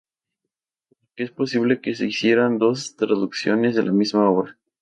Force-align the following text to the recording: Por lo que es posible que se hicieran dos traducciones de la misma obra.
Por 0.89 0.97
lo 0.99 1.05
que 1.15 1.23
es 1.25 1.29
posible 1.29 1.79
que 1.79 1.93
se 1.93 2.07
hicieran 2.07 2.57
dos 2.57 2.95
traducciones 2.95 3.75
de 3.75 3.83
la 3.83 3.91
misma 3.91 4.27
obra. 4.31 4.57